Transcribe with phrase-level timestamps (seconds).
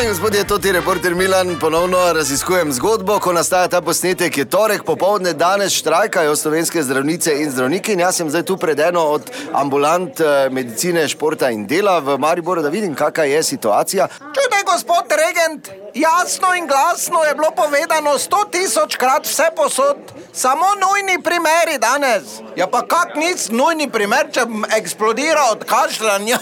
[0.00, 4.44] Dame in gospodje, to je reporter Milan, ponovno raziskujem zgodbo, ko nastaja ta posnetek, je
[4.44, 7.92] torek popovdne, danes štrajkajo slovenske zdravnice in zdravniki.
[7.92, 12.16] In jaz sem zdaj tu pred eno od ambulant eh, medicine, športa in dela v
[12.18, 14.08] Mariboru, da vidim, kakšna je situacija.
[14.18, 19.96] Čudaj, gospod regent, jasno in glasno je bilo povedano sto tisoč krat vse posod,
[20.32, 22.40] samo nujni primeri danes.
[22.56, 26.40] Ja, pa kak nic nujni primer, če bom eksplodiral od kašljanja.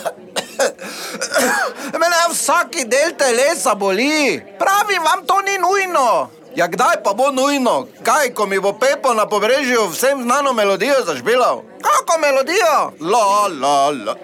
[2.31, 4.43] Vsaki del telesa boli.
[4.59, 6.31] Pravim vam, to ni nujno.
[6.57, 7.87] Ja, kdaj pa bo nujno?
[8.03, 11.63] Kaj, ko mi bo Pepo na pobrežju vsem znano melodijo zažbelal?
[11.83, 12.93] Kako melodijo?
[13.01, 14.15] La, la, la.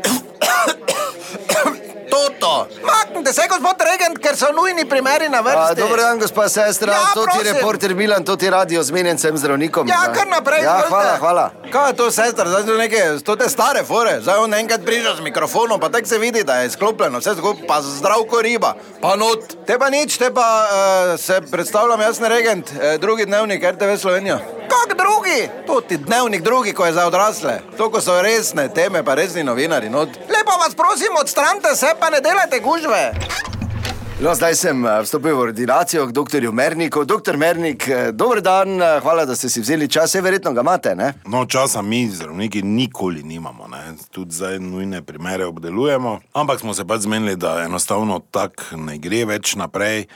[2.10, 2.68] Toto.
[2.86, 5.80] Maknite se, gospod regent, ker so nujni primeri na vrsti.
[5.80, 7.54] Dober dan, gospa sestra, Ja, to ti prosim.
[7.54, 9.88] reporter Milan, to ti radio zmenjencem zdravnikom.
[9.88, 10.62] Ja, kar naprej.
[10.62, 10.88] Ja, izvolite.
[10.88, 11.46] hvala, hvala.
[11.72, 15.16] Kaj je to, sestra, zdaj so neke, to te stare fore, zdaj on enkrat priža
[15.16, 19.16] z mikrofonom, pa tako se vidi, da je sklopljeno, vse skupaj, pa zdravko riba, pa
[19.16, 19.56] not.
[19.66, 23.96] Te pa nič, te pa uh, se predstavljam, jaz ne regent, uh, drugi dnevnik RTV
[23.98, 24.38] Slovenija.
[24.70, 25.13] Kak drugi?
[25.88, 27.60] Ti dnevnik drugi, ko je za odrasle.
[27.76, 29.90] To, ko so resne teme, pa resni novinari.
[29.90, 30.08] Not.
[30.08, 33.12] Lepo vas prosim, odstranite se, pa ne delajte gužve.
[34.20, 36.46] No, zdaj sem eh, vstopil v ordinacijo k dr.
[36.52, 37.04] Merniku.
[37.04, 40.62] Doktor Mernik, eh, dober dan, eh, hvala, da ste si vzeli čas, vse verjetno ga
[40.62, 41.12] imate, ne?
[41.26, 43.82] No, časa mi, zdravniki, nikoli nimamo, ne?
[44.10, 49.24] tudi zdaj nujne primere obdelujemo, ampak smo se pač zmenili, da enostavno tako ne gre
[49.24, 50.06] več naprej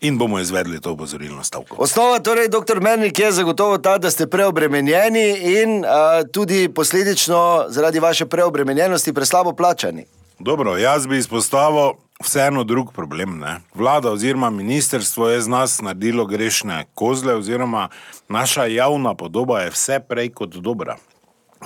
[0.00, 1.76] in bomo izvedli to opozorilno stavko.
[1.78, 5.90] Osnova, torej, doktor Mernik, je zagotovo ta, da ste preobremenjeni in uh,
[6.32, 10.04] tudi posledično zaradi vaše preobremenjenosti preslabo plačani.
[10.38, 11.92] Dobro, jaz bi izpostavil
[12.24, 13.38] vseeno drug problem.
[13.38, 13.60] Ne?
[13.74, 17.88] Vlada oziroma ministerstvo je z nas naredilo grešne kozle, oziroma
[18.28, 20.96] naša javna podoba je vse prej kot dobra.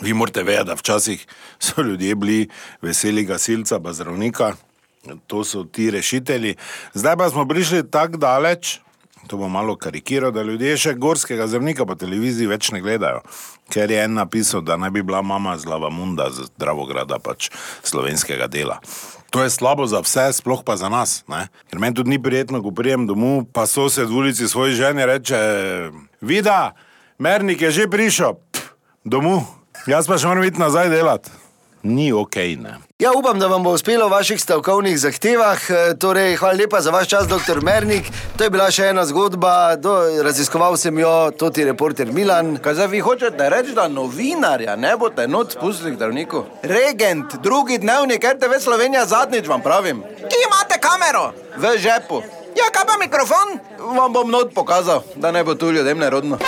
[0.02, 1.26] Vi morate vedeti, da včasih
[1.58, 2.48] so ljudje bili
[2.82, 4.52] veseli gasilca, pa zdravnika,
[5.26, 6.56] to so ti rešitelji.
[6.94, 8.78] Zdaj pa smo prišli tako daleč,
[9.26, 13.22] to bo malo karikiral, da ljudje še gorskega zdravnika po televiziji več ne gledajo.
[13.72, 17.50] Ker je en napisal, da naj bi bila mama zlava munda z Dravograda, pač
[17.82, 18.80] slovenskega dela.
[19.32, 21.24] To je slabo za vse, sploh pa za nas.
[21.28, 21.48] Ne?
[21.70, 25.38] Ker meni tudi ni prijetno, ko prijem domov, pa sosed v ulici svoji ženi reče:
[26.20, 26.76] Vida,
[27.18, 28.38] mernik je že prišel,
[29.02, 29.48] domov,
[29.90, 31.43] jaz pa še moram iti nazaj delati.
[31.84, 32.78] Ni ok, ne.
[32.98, 35.58] Ja, upam, da vam bo uspelo v vaših stavkovnih zahtevah.
[35.70, 38.08] Eh, Torej, hvala lepa za vaš čas, doktor Mernik.
[38.38, 39.92] To je bila še ena zgodba, do,
[40.24, 42.56] raziskoval sem jo, to ti reporter Milan.
[42.56, 46.44] Kaj zdaj vi hočete reči, da novinarja ne boste noč spustili k zdravniku?
[46.62, 50.00] Regent, drugi dnevnik RTV Slovenija zadnjič vam pravim.
[50.24, 51.34] Ki imate kamero?
[51.60, 52.24] V žepu.
[52.56, 53.58] Ja, kaj pa mikrofon?
[53.92, 56.40] Vam bom not pokazal, da ne bo tu ljudem nerodno.